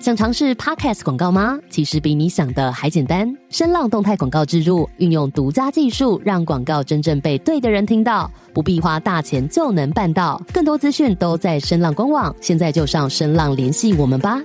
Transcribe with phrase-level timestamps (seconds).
[0.00, 1.58] 想尝试 Podcast 广告吗？
[1.68, 3.30] 其实比你想的还简单。
[3.50, 10.40] 声浪动态广告植入，运用独家技术，让广告真正被对的人听到，不必花大钱就能办到。
[10.54, 14.40] 更多资讯都在声浪官网，现在就上声浪联系我们吧。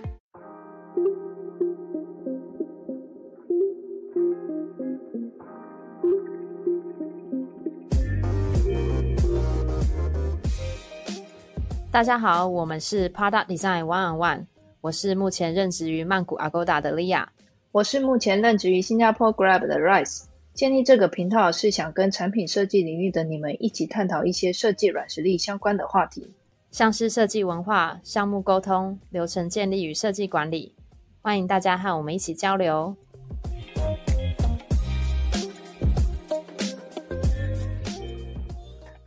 [11.90, 14.55] 大家好，我们是 Product Design One on One。
[14.86, 17.26] 我是目前任职于曼谷 Agoda 的 Lia，，
[17.72, 20.26] 我是目前任职于新加坡 Grab 的 Rice。
[20.54, 26.36] 建立这个频道是想跟产品设计领域的你们一起探讨一些设计软实力相关的话题，
[26.70, 30.76] 像是设计文化、项目沟通、流程建立与设计管理。
[31.24, 32.96] 欢迎大家和我们一起交流。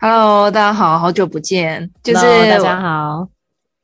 [0.01, 3.29] Hello，大家好，好久不见，就是大家好，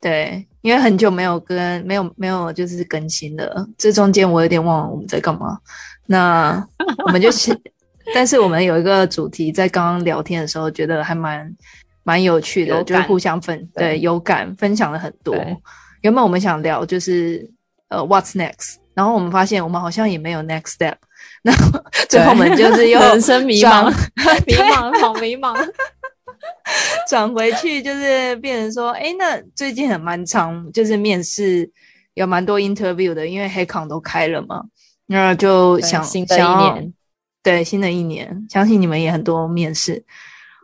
[0.01, 0.45] 对。
[0.65, 5.55] 因为很久没有跟没有没有就是更新了，这中间我有点忘了我们在干嘛。
[6.07, 6.67] 那
[7.05, 7.55] 我们就是，
[8.15, 11.55] 但是我们有一个主题，在刚刚聊天的时候觉得还蛮
[12.01, 15.35] 蛮有趣的，就是互相分对有感分享了很多。
[16.01, 17.47] 原本我们想聊就是
[17.89, 20.95] 呃 What's next，然后我们发现我们好像也没有 next step，
[21.43, 21.53] 那
[22.09, 23.91] 最后我们就是又人生迷茫，
[24.47, 25.55] 迷茫好迷茫。
[27.07, 31.69] 转回去就是变成说，哎，那最近很蛮长，就是面试
[32.15, 34.63] 有蛮多 interview 的，因为黑康都开了嘛，
[35.05, 36.93] 那就想新的一年，
[37.43, 40.03] 对新的一年，相信你们也很多面试，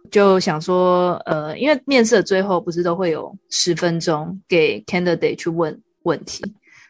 [0.09, 6.43] 就想说，呃，因为面试的最后不是都会有十分钟给 candidate 去问问题，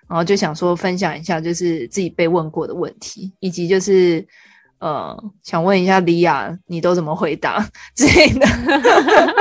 [0.07, 4.25] 然后就想说分享一下，就是自己被问过的问题，以及就是。
[4.81, 7.63] 呃，想问一下李亚，你都怎么回答
[7.95, 8.47] 之类的？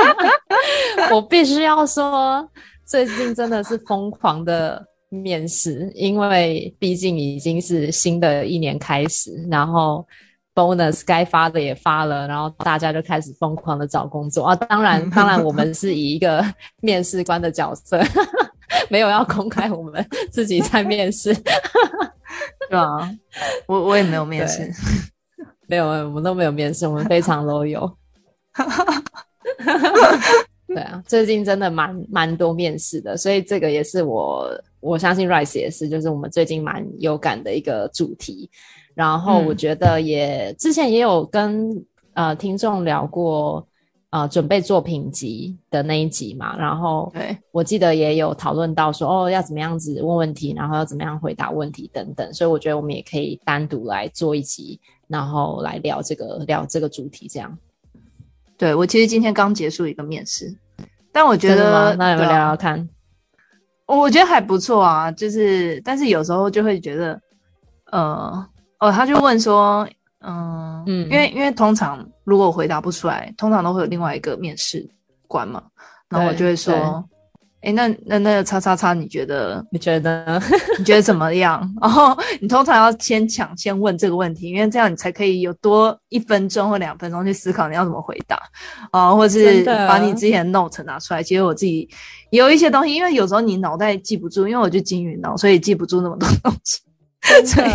[1.11, 2.47] 我必须要说，
[2.85, 10.05] 最近真的是疯狂的面试，因为毕竟已经是新的一年开始，然后
[10.53, 14.55] bonus 该发的也发了，然后大家就开始疯狂的找工作啊。
[14.55, 16.45] 当然， 当然，我们是以一个
[16.81, 17.99] 面试官的角色，
[18.89, 21.33] 没有要公开我们自己在面试，
[22.69, 23.09] 对啊，
[23.65, 24.71] 我我也没有面试。
[25.71, 27.63] 没有，我们都没有面试，我们非常 low。
[30.67, 34.51] 对啊，最近真的蛮蛮多面试的，所以这个也是我
[34.81, 38.49] 我相信 Rice 也是，就是我们最近蛮有感的一个主题。
[38.93, 41.81] 然后我觉得也之前也有跟
[42.15, 43.65] 呃听众聊过。
[44.11, 54.77] 呃，准备作品集的那一集嘛，然后对我记得也有讨论到说，哦，要怎么样子问问题，然后要怎么样回答问题等等，所以我觉得我们也可以单独来做一集，
[55.07, 57.57] 然后来聊这个聊这个主题，这样。
[58.57, 60.53] 对我其实今天刚结束一个面试，
[61.13, 62.89] 但我觉得那有没有聊聊看？
[63.85, 67.21] 我觉得还不错啊，就是但是有时候就会觉得，
[67.93, 68.45] 呃，
[68.81, 69.87] 哦，他就问说。
[70.21, 74.87] 嗯嗯，因为因为通常如果我回答不出来，通常都会有另外一个面试
[75.27, 75.63] 官嘛，
[76.09, 77.03] 然后我就会说，
[77.61, 80.41] 哎，那那那个叉叉叉，你觉得 你觉得
[80.77, 81.67] 你觉得怎么样？
[81.79, 88.39] 然后你通常要先抢先问这个问题，因为这样你才可以有多一分钟或两分钟去思考你要怎么回答
[88.91, 91.23] 啊，或是把你之前的 note 拿出来。
[91.23, 91.87] 其实我自己
[92.31, 96.79] 有一些东西，因为有时候你脑袋记不住，因为我就金鱼脑，所以记不住那么多东西。
[97.45, 97.69] 所以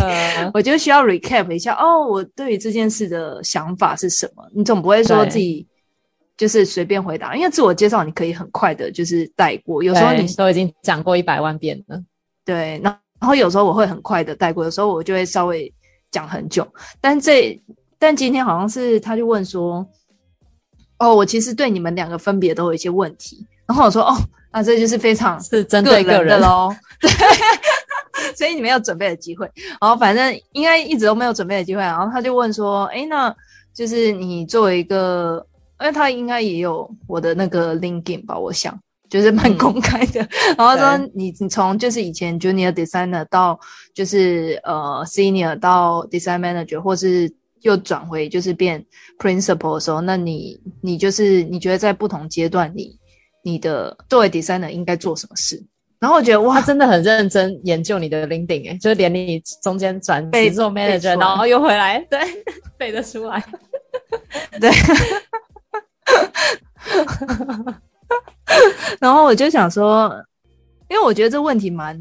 [0.53, 4.43] 我就需要 recap 一下哦，我对于这件事的想法是什么？
[4.53, 5.65] 你总不会说自己
[6.35, 9.81] 就是随便回答，因为自我介绍你可以很快的，就是带过。
[9.81, 11.97] 有时候你都已经讲过一百万遍了，
[12.45, 12.79] 对。
[12.83, 15.73] 然然后有时候我会很快的带过，有时候我就会稍微
[16.11, 16.67] 讲很久。
[16.99, 17.59] 但这
[17.97, 19.87] 但今天好像是他就问说，
[20.99, 23.47] 哦，我其实对你们两个分别都有一些问题。
[23.65, 24.15] 然后我说，哦，
[24.51, 26.75] 那这就是非常是针对个人的喽。
[26.99, 27.09] 对。
[28.37, 33.35] 所以你没有准备的机会，然后反正应该一直都没有准备的机会，然后他就问说：“哎，那
[33.73, 35.43] 就是你作为一个，
[35.79, 40.19] 因为他应该也有我的那个 LinkedIn 吧，我想就是蛮公开的。
[40.55, 43.59] 然后说你你从就是以前 Junior Designer 到
[43.95, 48.85] 就是呃 Senior 到 Design Manager，或是又转回就是变
[49.17, 52.99] Principal 的时候，那你你就是你觉得在不同阶段，你
[53.41, 55.63] 你的作为 Designer 应该做什么事？”
[55.99, 62.19] 然后我觉得哇，真的很认真研究你的 LinkedIn 哎，就是连你中间转职做 manager，然后又回来，对，
[62.77, 63.43] 背得出来，
[64.61, 64.69] 对。
[68.99, 70.13] 然后我就想说，
[70.89, 71.99] 因为我觉得这问题蛮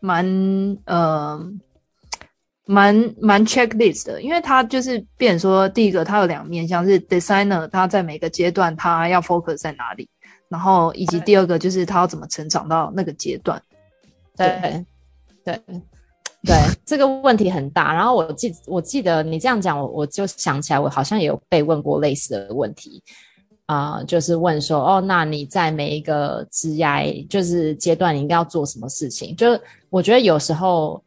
[0.00, 1.40] 蛮呃
[2.66, 10.08] 蛮蛮 checklist 的，因为他就是变说，第一个他有两面，像是 designer，他在每个阶段他要 focus 在哪里。
[10.50, 13.62] 然后以及第二个就是他要怎么成长到那个阶段，
[14.36, 14.84] 对
[15.42, 15.58] 对，
[16.44, 17.94] 对，这个问题很大。
[17.94, 23.02] 然后我记我记得你这样讲，我我就想起来，我好像也有被问过类似的问题。
[23.66, 29.32] 啊、就是问说，哦，那你在每一个职涯就是阶段，你应该要做什么事情？
[29.36, 29.60] 就是
[29.90, 31.00] 我觉得有时候，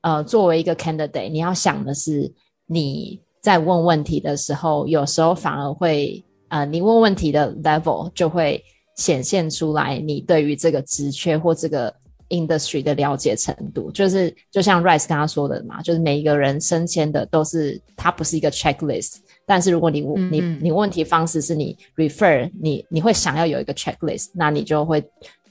[0.00, 2.28] 呃，作为一个 candidate，你要想的是
[2.66, 8.60] 你在问问题的时候，有时候反而会，呃，你问问题的 level 就会
[8.98, 11.94] 显现出来你对于这个职缺或这个
[12.28, 13.90] industry 的了解程度。
[13.92, 19.16] 就是就像 Rice 刚刚说的嘛，就是每一个人升迁的都是，它不是一个 checklist。
[19.46, 25.02] 但是如果你你嗯你问题方式是你 refer 你你会想要有一个 checklist，那你就会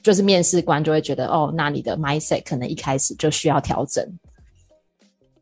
[0.04, 4.06] 就是面试官就会觉得哦，那你的 mindset 可能一开始就需要调整。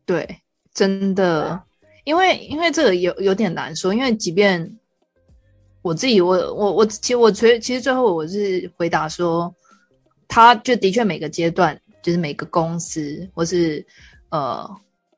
[0.05, 0.25] 对，
[0.73, 1.61] 真的，
[2.03, 4.75] 因为因为这个有有点难说，因为即便
[5.81, 9.53] 我自己，我我我，其实我最其实最后我是回答说，
[10.27, 13.85] 他就的确每个阶段，就是每个公司或是
[14.29, 14.69] 呃，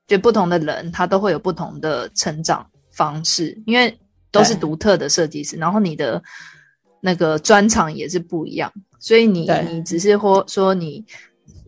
[0.08, 3.98] 就不同的人，他都会有不同的成长方式，因为
[4.32, 6.22] 都是独特的设计师，然后你的
[7.02, 11.06] 那个专长也是不一样，所以你你只是或说你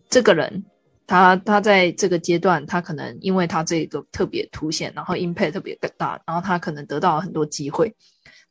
[0.09, 0.63] 这个人。
[1.07, 7.93] 他他在这个阶段，他可能因为他这个特别凸显，然后 impact 特别大，然后他可能得到了很多机会。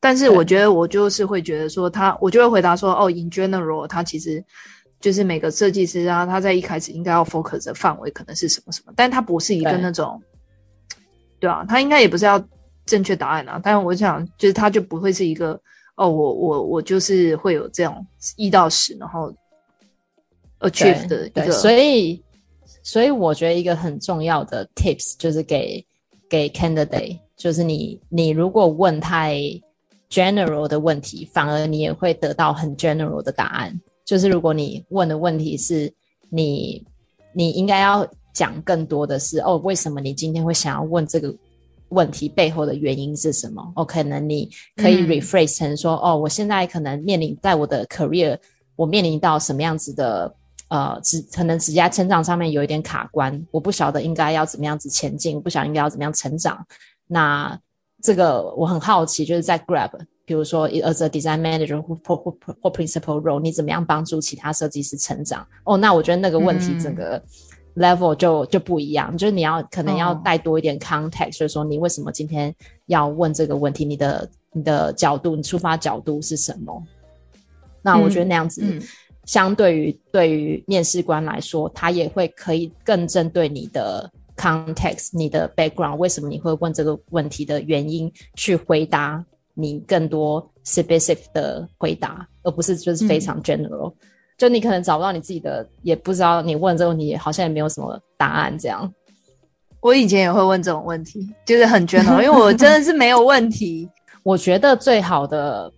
[0.01, 4.43] 但是我觉得我就是会觉得说他，我就会回答说，哦，in general，他其实
[4.99, 10.21] 就是每个设计师啊，他在一开始应该要 focus 的范围可能是什么什么，但他不是一个那种，
[11.39, 12.43] 对啊，他应该也不是要
[12.87, 13.61] 正确答案啊。
[13.63, 15.53] 但是我想，就是他就不会是一个，
[15.97, 18.07] 哦，我我我就是会有这种
[18.37, 19.31] 一到十，然后
[20.61, 22.23] achieve 的一，个，所以
[22.83, 25.85] 所以我觉得一个很重要的 tips 就是给
[26.29, 29.39] 给 candidate，就是你你如果问太
[30.11, 33.81] general 的问题，反而你也会得到很 general 的答案。
[34.05, 35.93] 就是如果你问的问题是
[36.29, 36.85] 你
[37.33, 41.33] 你应该要讲更多的是哦，为什么你今天会想要问这个
[41.91, 43.73] 问题背后的原因是什么？
[43.77, 48.37] 哦，可能你可以嗯 rephrase 成说、哦，我现在可能面临在我的 career，
[48.77, 50.33] 我面临到什么样子的
[50.69, 56.67] 呃职可能职业成长上面有一点卡关，我不晓得应该要怎么样子前进，不晓得应该要怎么样成长。
[57.07, 57.57] 那
[58.03, 59.91] 这个我很好奇，就是在 Grab，
[60.25, 65.47] 比如说 as a design manager 或或或或 principal role，你怎么样帮助其他设计师成长？
[65.65, 67.23] 哦，那我觉得那个问题嗯整个
[67.77, 72.55] level 就就不一样，就是你要可能要哦带多一点 context，、所以说你为什么今天
[72.87, 76.83] 要问这个问题，你的你的角度，你出发角度是什么？
[77.83, 78.63] 那我觉得那样子。
[78.65, 78.81] 嗯
[79.27, 84.11] 相对于对于面试官来说，他也会可以更针对你的
[84.41, 89.23] context、你的 background，为什么你会问这个问题的原因，去回答
[89.53, 93.93] 你更多 specific 的回答，而不是就是非常 general、
[94.39, 98.91] 就你可能找不到你自己的，也不知道你问这个问题，好像也没有什么答案这样。
[99.81, 103.89] 我以前也会问这种问题，就是很 general， 因为我真的是没有问题。
[104.23, 105.73] 我觉得最好的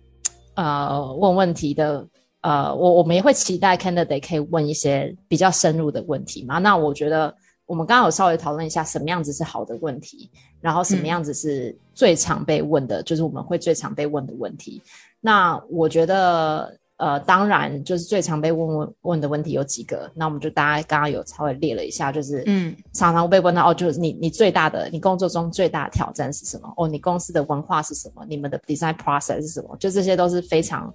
[0.55, 2.05] 呃问问题的
[2.41, 6.57] 呃，我我们也会期待 candidate 可以问一些比较深入的问题嘛。
[6.59, 7.33] 那我觉得
[7.73, 10.29] 我们刚刚有稍微讨论一下什么样子是好的问题，
[10.61, 14.81] 然后什么样子是最常被问的，就是我们会最常被问的问题。
[15.19, 16.77] 那我觉得。
[16.97, 26.71] 呃，当然，就是最常被问问问的问题有几个，那我们就大家刚刚有稍微列了一下，就是嗯常常被问到哦，就是你你最大的你工作中最大的挑战是什么？
[26.77, 28.23] 哦，你公司的文化是什么？
[28.29, 29.75] 你们的 design process 是什么？
[29.77, 30.93] 就这些都是非常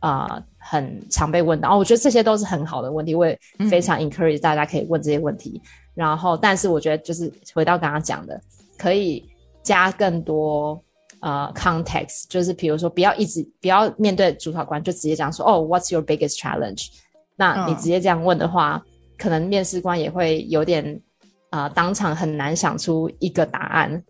[0.00, 1.70] 呃很常被问到。
[1.70, 3.38] 哦，我觉得这些都是很好的问题，我也
[3.70, 5.60] 非常 encourage 大家可以问这些问题。
[5.94, 8.40] 然后，但是我觉得就是回到刚刚讲的，
[8.76, 9.28] 可以
[9.62, 10.80] 加更多。
[11.20, 16.90] 呃，context 就是比如说，不要一直不要面对主考官就直接讲说，哦，What's your biggest challenge？
[17.34, 18.80] 那你嗯直接这样问的话，
[19.16, 21.02] 可能面试官也会有点
[21.50, 24.00] 啊、呃当场很难想出一个答案。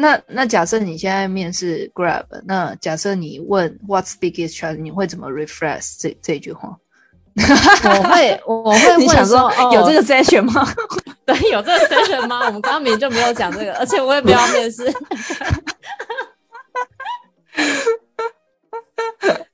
[0.00, 6.78] 那那假设你现在面试 Grab，那假设你问 What's biggest challenge，你会怎么 refresh 这这句话？
[7.36, 10.64] 我会我会 问说，哦、有这个 session 吗？
[11.26, 12.46] 对有这个 session 吗？
[12.46, 14.88] 我们刚刚明明就没有讲这个，而且我也没有要面试。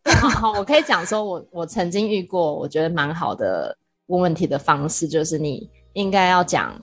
[0.21, 3.75] 好好，我可以讲说我，我曾经遇过，我觉得蛮好的
[4.09, 6.79] 问问题的方式，就是你应该要讲，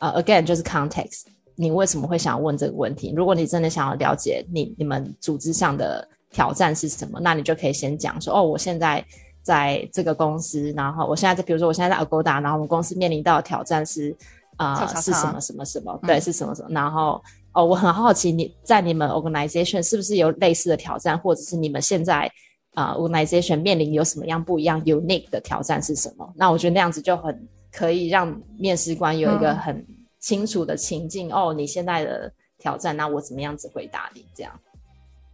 [0.00, 1.26] 呃，again 就是 context，
[1.56, 3.12] 你为什么会想要问这个问题？
[3.16, 9.04] 如果你真的想要了解你你们组织上的挑战是什么，那你就可以先讲说，哦，我现在
[9.42, 14.16] 在这个公司，然后我现在在，比如说我现在在 Agoda，然后我们公司面临到的挑战是，
[14.56, 17.20] 呃，叉叉叉是什么什么什么，嗯对，是什么什么，然后。
[17.56, 22.28] 哦，我很好奇你在你们 organization 是不是有类似的挑战，或者是你们现在
[22.72, 26.28] 啊、呃 organization 面临有什么样不一样 unique 的挑战是什么？
[26.34, 29.86] 那我觉得那样子就很可以让面试官有一个嗯很
[30.24, 31.30] 清楚的情境。
[31.30, 34.24] 哦，你现在的挑战，那我怎么样子回答你？
[34.34, 34.52] 这样。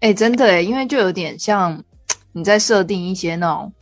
[0.01, 1.83] 哎、真的哎，因为就有点像
[2.33, 3.73] 你在设定一些那种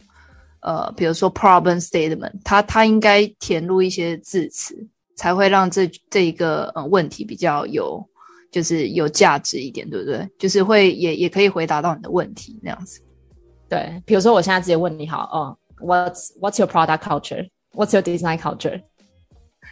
[0.60, 4.76] 呃，比如说 problem statement，它它应该填入一些字词，
[5.16, 8.04] 才会让这这一个呃问题比较有
[8.50, 10.28] 就是有价值一点，对不对？
[10.38, 13.00] 就是会也也可以回答到你的问题那样子。
[13.68, 15.38] 对，比如说我现在直接问你好，哦
[15.80, 17.48] ，What's What's your product culture?
[17.72, 18.82] What's your design culture?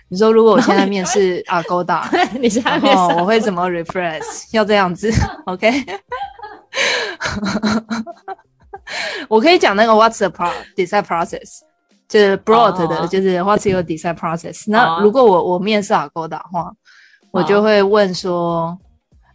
[0.08, 2.04] 你说如果我现在面试 Agoda，
[2.38, 4.48] 你现在然面试后我会怎么 refresh？
[4.52, 5.10] 要这样子
[5.46, 5.84] ，OK？
[9.28, 11.60] 我可以讲那个 What's the pro design process？
[12.08, 16.72] 就是 broad 的哦就是 What's your design process？、哦那如果我我面试 Agoda 的话，
[17.32, 18.78] 我就会问说，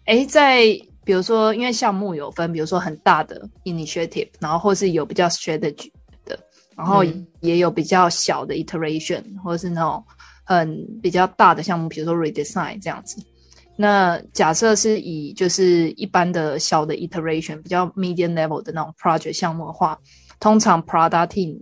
[0.05, 0.63] 诶，在
[1.03, 5.91] 比如说，因为项目有分，比如说很大的 initiative，然后或是有比较 strategy
[6.23, 6.39] 的，
[6.77, 10.01] 然后嗯也有比较小的 iteration，或者是那种
[10.59, 13.17] 很比较大的项目，比如说 redesign 这样子。
[13.77, 19.97] 那假设是以就是一般的小的 iteration，比较 medium level 的那种 project 项目的话，
[20.39, 21.57] 通常 product team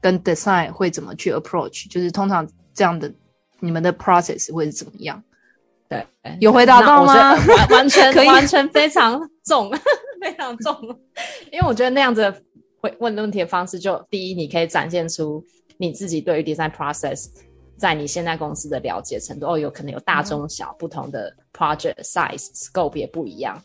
[0.00, 1.90] 跟 design 会怎么去 approach？
[1.90, 3.12] 就是通常这样的
[3.60, 5.22] 你们的 process 会是怎么样？
[5.88, 6.06] 对，
[6.40, 9.70] 有回答到吗完完全 可以完全非常重，
[10.22, 10.74] 非常重。
[11.50, 12.42] 因为我觉得那样子的
[12.80, 15.44] 回问问题的方式就，第一，你可以展现出
[15.76, 17.26] 你自己对于 design process
[17.78, 19.46] 在你现在公司的了解程度。
[19.46, 23.58] 哦，有可能有大、中、小不同的 project size scope 也不一样。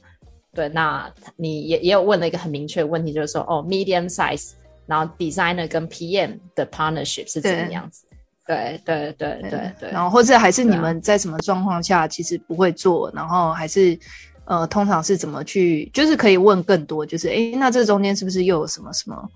[0.53, 4.51] 对，那你也也有问了一个很明确的问题，就是说，哦，medium size，
[4.85, 8.05] 然后 designer 跟 PM 的 partnership 是怎么样子？
[8.45, 13.97] 对对对对对，然后或者还是你们在什么状况下其实不会做，然后还是
[14.45, 19.29] 呃，通常是怎么去，就是可以问更多，就是诶，那这中间是不是又有什么什么？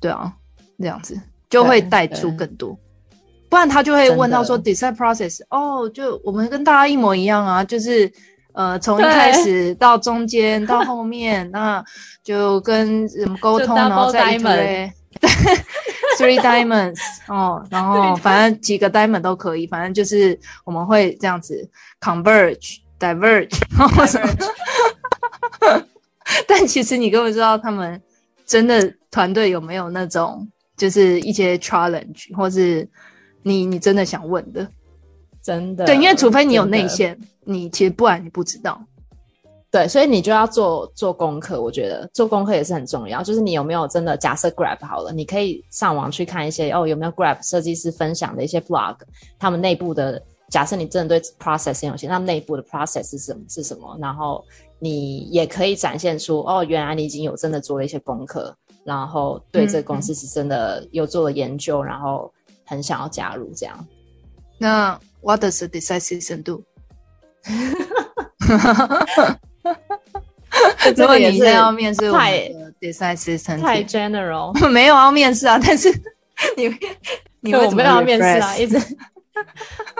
[0.00, 0.34] 对啊，
[0.78, 2.76] 这样子就会对带出更多。
[3.48, 8.10] 不然他就会问到说 design process，哦，就我们跟大家一模一样啊，就是
[8.52, 11.84] 呃从一开始到中间到后面， 那
[12.22, 14.92] 就跟什么沟通，然后再 diamond
[16.18, 16.98] three diamonds
[17.28, 21.68] 哦，然后反正几个 diamond 都可以，反正就是我们会这样子
[22.00, 24.26] converge、diverge， 然后什么。
[26.46, 28.00] 但其实你根本不知道他们
[28.46, 32.88] 真的团队有没有那种，就是一些 challenge，或是
[33.44, 34.66] 你你真的想问的。
[35.42, 38.80] 真的对，因为除非你有内线，你其实不然你不知道。
[39.70, 41.60] 对，所以你就要做做功课。
[41.60, 48.96] 我觉得做功课也是很重要，就是你有没有真的假设 Grab 好了，你可以上网去看一些哦，有没有 Grab 设计师分享的一些 blog，
[49.38, 53.98] 他们内部的假设你真的对 process 很有兴趣，那内部的 process 是什么是什么？
[54.00, 54.42] 然后
[54.78, 62.32] 你也可以展现出哦，原来你已经有真的做了一些功课，然后对这个公司是真的有做了研究，然后
[62.64, 63.86] 很想要加入这样。
[64.58, 66.62] 那 What does the design system do？
[70.96, 75.90] 如果你现在要面试我们的 system，太 general， 没有要面试啊，但是
[76.56, 76.68] 你
[77.40, 78.76] 你对我会怎么没有要面试啊，一直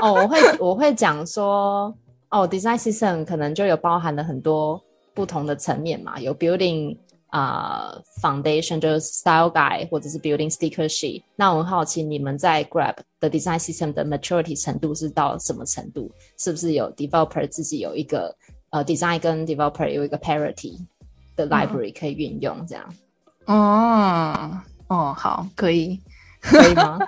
[0.00, 1.92] 哦，我会我会讲说，
[2.30, 4.80] 哦，design system 可能就有包含了很多
[5.12, 6.96] 不同的层面嘛，有 building
[7.34, 11.20] 啊、foundation 就是 style guide 或者是 building sticker sheet。
[11.34, 16.08] 那我很好奇，你们在 Grab 的 design system 的 maturity 程度是到什么程度？
[16.38, 18.32] 是不是有 developer 自己有一个
[18.70, 20.78] 呃 design 跟 developer 有一个 parity
[21.34, 22.94] 的 library 可以运用，这样、
[23.46, 26.00] 哦哦，好，可以
[26.40, 27.00] 可以吗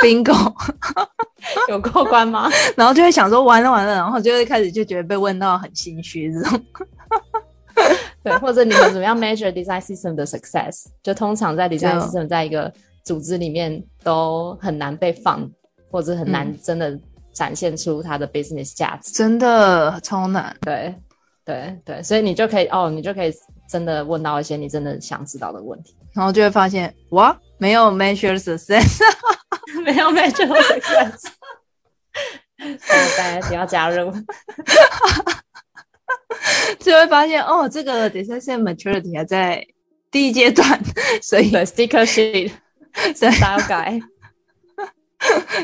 [0.00, 0.54] ？bingo。
[1.68, 2.48] 有过关吗？
[2.76, 6.64] 然后就会想说完了完了，然后就会开始就觉得被问到很心虚这种。
[8.24, 10.86] 对，或者你们怎么样 measure design system 的 success？
[11.02, 12.72] 就通常在 design system 在一个
[13.04, 15.50] 组织里面都很难被放，
[15.90, 16.98] 或者很难嗯真的
[17.32, 19.12] 展现出它的 business 价值。
[19.12, 20.54] 真的超难。
[20.60, 20.94] 对，
[21.44, 23.32] 对，对，所以你就可以哦，你就可以
[23.68, 25.96] 真的问到一些你真的想知道的问题。
[26.12, 29.00] 然后就会发现哇，没有 measure success，
[29.84, 31.20] 没有 measure success，
[32.58, 34.12] 所以大家不要加入。
[36.78, 39.66] 就会发现哦，这个 design maturity 还在
[40.10, 40.80] 第一阶段，
[41.22, 42.52] 所以对，sticker sheet、
[43.14, 44.02] 所以 style guide。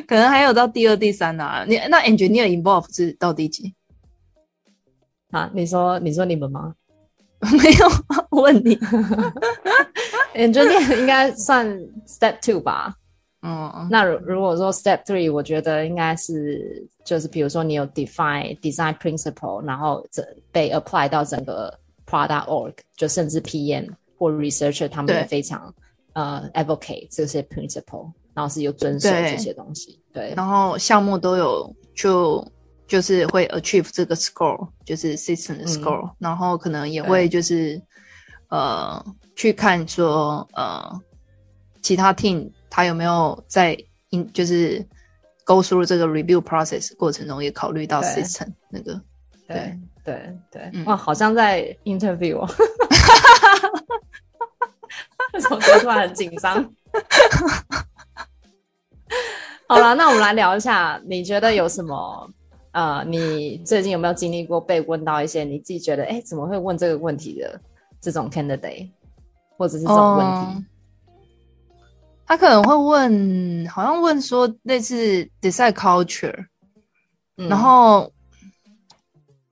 [0.06, 1.64] 可能还有到第二、第三啊。
[1.66, 3.74] 你那 engineer involve 是到第几？
[5.30, 6.74] 啊，你说你说你们吗
[7.40, 7.88] 没有
[8.30, 8.76] 问你。
[10.34, 11.66] ？engineer 应该算
[12.06, 12.94] step two 吧。
[13.46, 21.72] 嗯，那如如果说 step three，我觉得应该是就是比如说你有 define design principle，然后这被 apply 到整个
[22.06, 23.88] product org，就甚至 PM
[24.18, 25.72] 或 researcher 他们也非常
[26.14, 28.10] 呃 advocate 这些 principle。
[28.34, 29.98] 然后是有遵守这些东西。
[30.12, 32.46] 对，然后项目都有就
[32.86, 37.80] 就是会 achieve 这个 score，就是 system 的嗯 score，、然后可能也会就是
[38.50, 39.02] 呃
[39.36, 41.00] 去看说呃
[41.80, 43.76] 其他 team 他有没有在
[44.32, 44.84] 就是
[45.44, 49.00] go through 这个 review process 过程中也考虑到 system 那个
[49.46, 52.48] 对对对，嗯哇，好像在 interview 哦。
[55.34, 56.56] 为什么突然很紧张？
[59.68, 62.30] 好了，那我们来聊一下，你觉得有什么？
[62.72, 67.58] 呃，你最近有没有经历过被问到一些你自己觉得，哎，怎么会问这个问题的
[68.00, 68.90] 这种 candidate，
[69.56, 70.64] 或者是这种问题？
[72.26, 76.34] 嗯他可能会问，好像问说类似 decide culture，、
[77.36, 78.12] 嗯然后，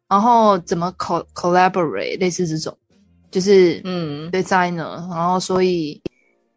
[0.09, 2.77] 然后怎么 co collaborate，类似这种，
[3.31, 6.03] 就是嗯 designer，然后所以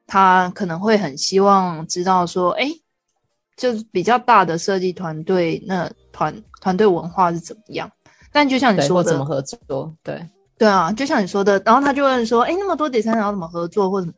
[0.08, 2.68] 他可能会很希望知道说，哎，
[3.56, 7.88] 就是比较大的设计团队，那团团队文化是怎么样？
[8.32, 9.94] 但就像你对，说的或怎么，合作？
[10.02, 14.14] 对，对啊，就像你说的，然后他就问说，哎，那么多 designer 要怎么合作或什么？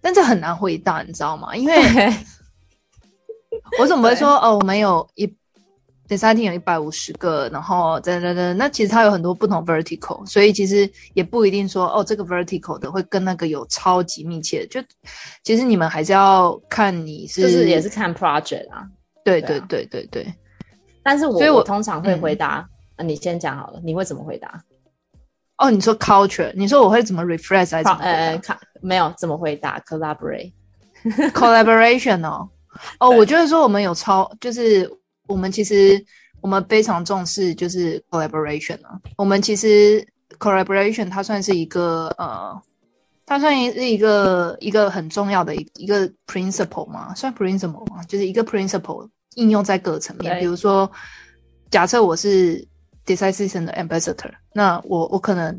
[0.00, 1.54] 但这很难回答，你知道吗？
[1.56, 1.76] 因为
[3.78, 5.26] 我怎么会说哦，我们有一
[6.08, 14.80] design team 有一百五十个，然后等等等，那其实它有很多不同 vertical，所以其实也不一定说哦，这个 vertical 的会跟那个有超级密切，就
[15.42, 18.86] 其实你们还是要看你是就是也是看 project 啊。
[19.24, 20.34] 对对对啊对对对，
[21.02, 24.62] 但是我所以我我通常会嗯回答，啊，你先讲好了，你会怎么回答？
[25.58, 30.52] 哦，你说 culture，你说我会怎么 refresh 还是怎么呃，看没有怎么回答 collaborate。
[31.32, 32.48] collaboration 哦，
[32.98, 34.90] 哦，我觉得说我们有超，就是
[35.26, 36.02] 我们其实
[36.40, 38.98] 我们非常重视就是 collaboration 啊。
[39.16, 40.04] 我们其实
[40.38, 42.60] collaboration 它算是一个呃，
[43.26, 50.38] 它算是一个一个很重要的一一个 principle 嘛，算 principle 嘛，就是一个 principle 应用在各个层面。
[50.38, 50.90] 比如说，
[51.70, 52.66] 假设我是
[53.08, 55.58] design system 的 ambassador，那我我可能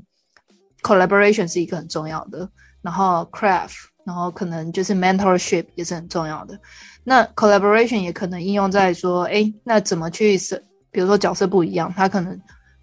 [0.84, 2.48] collaboration 是一个很重要的，
[2.84, 3.74] 然后 craft，
[4.06, 6.60] 然后可能就是 mentorship 也是很重要的。
[7.04, 12.40] 那 collaboration 也可能应用在说，哎，那怎么去是，比如说角色不一样，他可能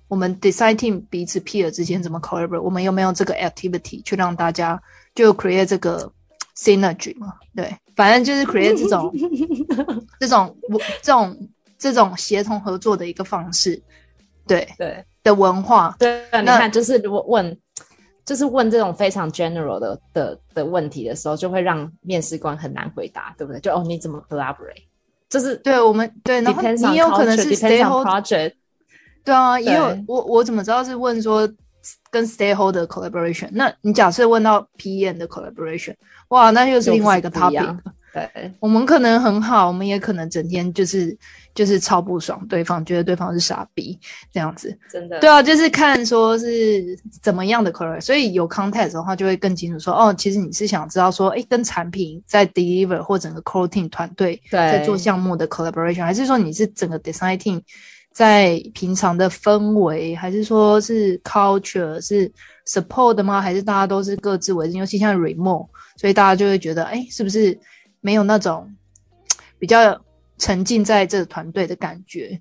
[0.08, 4.80] 我们 design team 彼此 peer 之间怎么 collaborate，我们有没有这个 activity 去让大家
[5.14, 6.10] 就 create 这个
[6.56, 7.34] synergy 嘛？
[7.54, 9.12] 对，反正就是 create 这种
[10.18, 10.56] 这种
[11.02, 13.80] 这种这种协同合作的一个方式，
[14.46, 15.94] 对对的文化。
[15.98, 17.56] 对，你看，就是如果问，
[18.24, 23.60] 就是问这种非常 general 的的的问题的时候，就会让面试官很难回答，对不对？
[23.60, 24.84] 就哦，你怎么 collaborate？
[25.28, 28.52] 就是对我们对，然后你有可能是 stay hold project。
[29.24, 31.48] 对啊，也有我我怎么知道是问说
[32.10, 33.48] 跟 stay hold 的 collaboration？
[33.52, 35.94] 那你假设问到 PM 的 collaboration，
[36.28, 37.76] 哇，那又是另外一个 topic。
[38.32, 41.16] 对我们可能很好，我们也可能整天就是
[41.54, 43.98] 就是超不爽对方，觉得对方是傻逼
[44.32, 44.76] 这样子。
[44.90, 57.60] 真的对啊，就是看说是怎么样的 collaboration，所以有 context 的话就会更清楚说，哦，其实你是想知道说，哎，跟产品在 deliver 或整个 core team 团队在做项目的 collaboration，还是说你是整个 design team
[58.12, 62.32] 在平常的氛围，还是说是 culture 是
[62.66, 63.42] support 吗？
[63.42, 64.76] 还是大家都是各自为政？
[64.78, 67.58] 尤其像 remote，所以大家就会觉得，哎，是不是
[68.06, 68.72] 没有那种
[69.58, 70.00] 比较
[70.38, 72.40] 沉浸在这个团队的感觉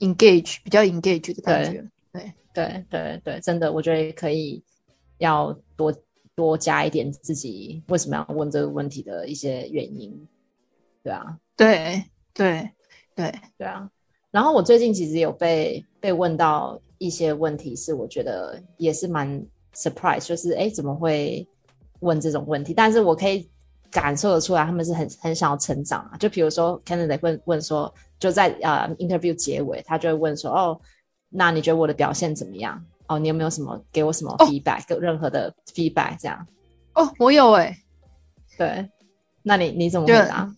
[0.00, 1.82] ，engage 比较 engage 的感觉？
[2.12, 4.62] 对对对对，真的，我觉得可以
[5.16, 5.90] 要多
[6.34, 10.28] 多加一点自己为什么要问这个问题的一些原因。
[11.02, 12.68] 对啊，对对
[13.14, 13.90] 对，对啊。
[14.30, 19.42] 然后我最近其实有被被问到一些问题，是我觉得也是蛮
[19.74, 21.48] surprise，就是哎怎么会
[22.00, 22.74] 问这种问题？
[22.74, 23.48] 但是我可以
[23.90, 26.16] 感受得出来，他们是很很想要成长啊。
[26.18, 30.80] 就比如说 candidate 问问说，就在呃 interview 结尾，他就会问说，哦，
[31.28, 32.82] 那你觉得我的表现怎么样？
[33.08, 36.46] 哦，你有没有什么给我什么哦 feedback，、给任何的 feedback 这样？
[36.94, 37.76] 哦，我有哎、
[38.56, 38.88] 对，
[39.42, 40.48] 那你你怎么回就答？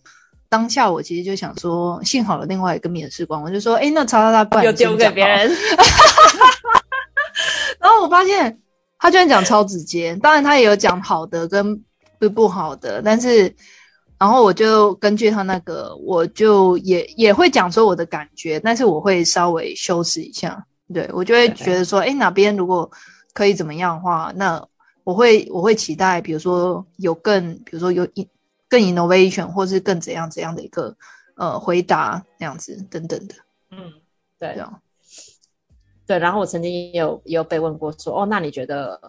[0.49, 5.49] 当下我其实就想说，幸好有另外一个面试官，我就说，哎，那叉叉叉，不然又丢给别人？
[7.79, 8.61] 然后我发现
[8.99, 11.83] 他居然讲超直接，当然他也有讲好的跟
[12.29, 13.53] 不不好的，但是
[14.19, 22.89] 然后我就根据他那个，我就也也会讲说我的感觉，但是我会稍微修饰一下，对我就会觉得说，哎，哪边如果
[23.33, 24.65] 可以怎么样的话，那
[25.03, 28.27] 我会我会期待，比如说有更，比如说有一
[28.69, 30.95] 更 innovation 或是更怎样怎样的一个
[31.35, 33.35] 呃回答那样子等等的，
[33.71, 33.91] 嗯，
[34.39, 34.55] 对。
[36.05, 38.99] 对，然后我曾经也有也有被问过说，哦，那你觉得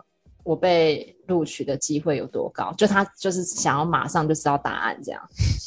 [0.44, 2.72] 我被录取的机会有多高？
[2.74, 5.20] 就他就是想要马上就知道答案这样。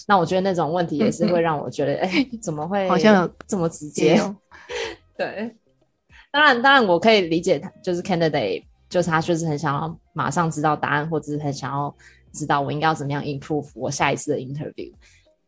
[0.08, 4.22] 那我觉得那种问题也是会让我觉得，哎，怎么会好像有这么直接？
[5.18, 5.54] 对，
[6.32, 11.94] 当然，当然我可以理解他，就是 candidate，就是他就是很想要马上知道答案，或者是很想要
[12.32, 14.94] 知道我应该要怎么样 improve 我下一次的 interview。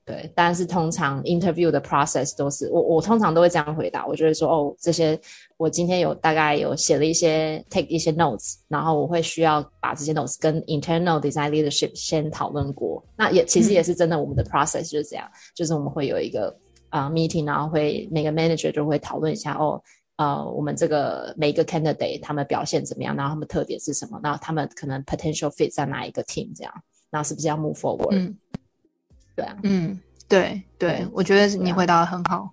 [0.10, 5.20] 对，但是通常 interview 的 process 都是我我通常都会这样回答，我就会说哦，这些
[5.58, 13.04] 我今天有大概有写了一些 take 一些 notes，然后我会需要把这些 notes 跟 internal design leadership 先讨论过。
[13.16, 16.58] 那也其实也是真的，我们的 process 就是这样，就是我们会有一个
[16.90, 19.80] 啊 meeting，然后会每个 manager 就会讨论一下哦，
[20.16, 26.74] 呃，我们这个每一个 candidate 他们表现怎么样，然后他们特点是什么，然后他们可能 potential fit 在哪一个 team 这样，
[27.12, 28.34] 然后是不是要 move forward？
[29.40, 32.50] 对啊，嗯，对对，我觉得你回答的很好，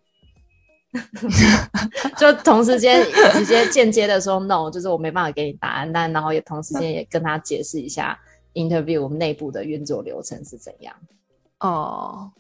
[2.17, 8.19] 就同时间直接间接的说 no，就是我没办法给你答案，但然后也同时间也跟他解释一下
[8.55, 10.95] interview 我们内部的运作流程是怎样。
[11.61, 12.31] 哦，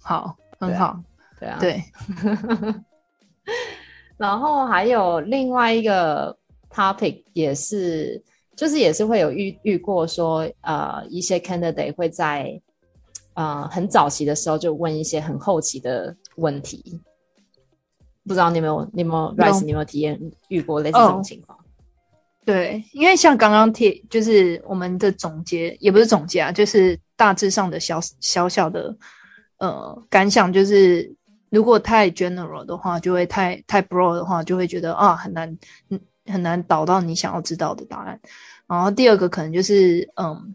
[0.00, 0.98] 好，很好，
[1.38, 1.82] 对啊，对。
[4.16, 6.36] 然后还有另外一个
[6.70, 8.22] topic 也是，
[8.56, 12.60] 就是也是会有遇遇过说，呃，一些 candidate 会在。
[13.34, 17.00] 呃，很早期的时候就问一些很后期的问题，
[18.24, 21.58] 不知道你有没有，你有没有，Rice，你有没有体验遇过类似这种情况？
[22.44, 28.94] 对，因为像刚刚贴，就是我们的总结，也不是总结啊，就是大致上的小小小的
[29.58, 31.10] 呃感想，就是
[31.48, 35.56] 如果太 general 的话，就会太太 broad 的话，就会觉得啊很难，
[35.88, 38.20] 嗯很难导到你想要知道的答案。
[38.66, 40.54] 然后第二个可能就是嗯。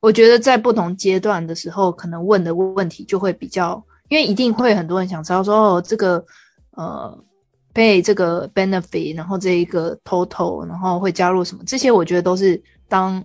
[0.00, 6.24] 我觉得在不同阶段的时候，可能问的问题就会比较，因为一定会很多人想知道说，哦，这个
[6.72, 7.24] 呃
[7.72, 11.64] 被这个 benefit，然后这一个 total，然后会加入什么？
[11.66, 13.22] 这些我觉得都是当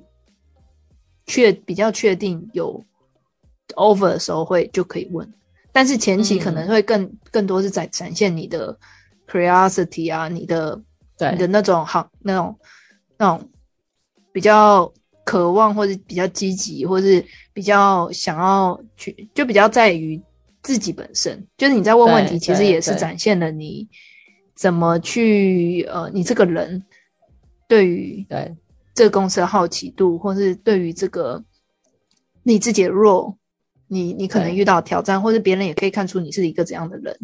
[1.27, 2.83] 确比较确定有
[3.75, 5.31] over 的时候会就可以问，
[5.71, 8.75] 但是前期可能会更更多是在展现你的
[9.29, 10.81] curiosity 啊，你的
[11.31, 12.57] 你的那种好那种
[13.17, 13.47] 那种
[14.31, 14.91] 比较。
[15.23, 20.21] 渴望或者比较积极，或是比较想要去，就比较在于
[20.61, 21.45] 自己本身。
[21.57, 23.87] 就是你在问问题，其实也是展现了你
[24.55, 26.83] 怎么去呃，你这个人
[27.67, 28.55] 对于对
[28.93, 31.43] 这个公司的好奇度，或是对于这个
[32.43, 33.37] 你自己的弱，
[33.87, 37.17] 你你可能遇到挑战，或者别人也可以看出你是一个怎样的人。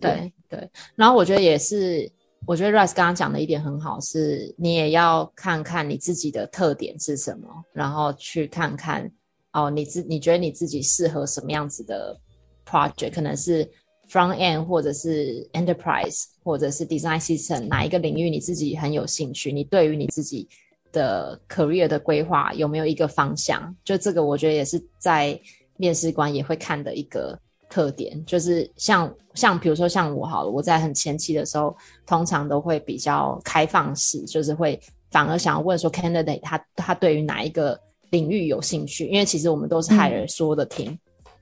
[0.00, 2.10] 对对，然后我觉得也是。
[2.46, 9.08] 我觉得 Rice 刚刚讲的一点很好，是你也要看看你自己的特点是什么，然后去看看
[9.52, 12.18] 哦，你自你觉得你自己适合什么样子的
[12.66, 13.64] project，可能是
[14.08, 19.52] front end 或者是 enterprise 或者是 design system 哪一个领域你自己很有兴趣？
[19.52, 20.48] 你对于你自己
[20.90, 23.76] 的 career 的规划有没有一个方向？
[23.84, 25.38] 就这个，我觉得也是在
[25.76, 27.38] 面试官也会看的一个。
[27.70, 34.78] 特点就是像像比如说像我好了，我在很前期的时候，通常都会比较开放式，就是会
[35.10, 37.80] 反而想要问说，candidate 他他对于哪一个
[38.10, 39.06] 领域有兴趣？
[39.06, 40.98] 因为其实我们都是 hire 所有的 team，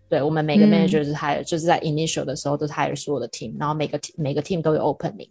[0.08, 5.30] 对我们每个 manager 是 hire，就是在 initial 的时候都是 hire 所有的 team，然后每个每个 team 都有 opening。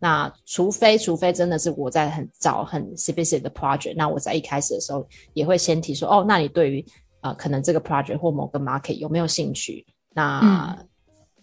[0.00, 6.84] 那除非除非真的是我在很早很 specific 的 project，那我在一开始的时候也会先提说，哦，那你对于
[7.20, 9.86] 啊可能这个 project 或某个 market 有没有兴趣？
[10.14, 10.76] 那，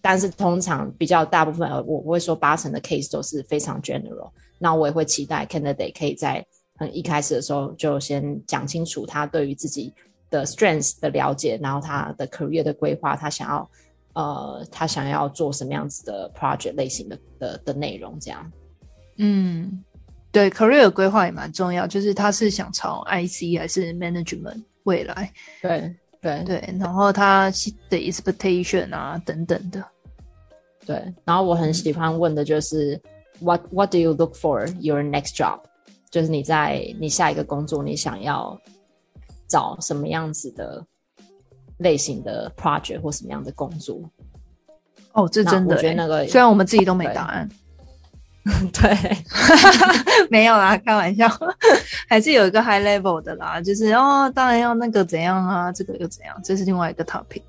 [0.01, 4.32] 但是通常比较大部分，我不会说八成的 case 都是非常 general。
[4.58, 9.93] 那我也会期待 candidate 可以在很一开始的时候就先讲清楚他对于自己
[10.29, 13.69] 的 strengths 的了解，然后他的 career 的规划，他想要
[14.13, 18.51] 呃，他想要做什么样子的 project 类型的的的内容，这样。
[19.17, 19.84] 嗯，
[20.32, 25.34] 对，career 规划也蛮重要，就是他是想朝 IC 还是 management 未来？
[25.62, 25.95] 对。
[26.21, 27.49] 对对，然后他
[27.89, 29.84] 的 expectation 啊等等的，
[30.86, 32.99] 对，然后我很喜欢问的就是
[33.39, 35.60] what what do you look for your next job？
[36.12, 38.60] 就是你在你下一个工作，你想要
[39.47, 40.86] 找什么样子的
[41.77, 44.01] 类型的 project 或什么样的工作？
[45.13, 47.49] 哦，这真的，我觉得那个虽然我们自己都没答案。
[48.73, 48.97] 对，
[50.29, 51.27] 没有啦，开玩笑，
[52.09, 57.41] 还是有一个 high level 的啦，就是哦，当然要那个怎样啊，这个又怎样，这是另外一个 topic。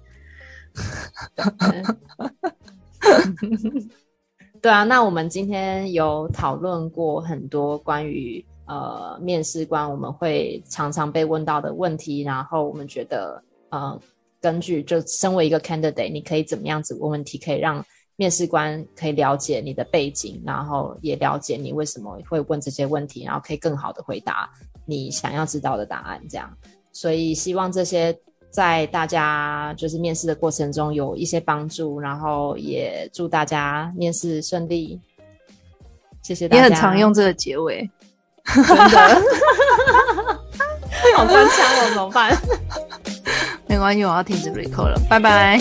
[4.61, 13.99] 对啊，那我们今天有讨论过很多关于呃面试官我们会常常被问到的问题，然后我们觉得呃，
[14.41, 17.83] 根据就身为一个 candidate，你可以怎么样子问问题，可以让
[18.21, 24.47] 面试官可以了解你的背景，然后也了解你为什么会问这些问题，然后可以更好的回答
[24.85, 26.21] 你想要知道的答案。
[26.29, 26.55] 这样，
[26.93, 28.15] 所以希望这些
[28.51, 35.01] 在大家就是面试的过程中有一些帮助，然后也祝大家面试顺利。
[36.21, 36.63] 谢谢大家。
[36.63, 37.91] 也很常用这个结尾，
[38.45, 39.23] 真的，
[41.17, 42.37] 好官腔我，怎么办？
[43.67, 45.59] 没关系，我要停止 recall 了，拜拜。